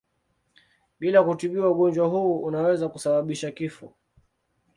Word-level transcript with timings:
Bila 0.99 1.23
kutibiwa 1.23 1.69
ugonjwa 1.69 2.07
huu 2.07 2.39
unaweza 2.43 2.89
kusababisha 2.89 3.51
kifo. 3.51 3.93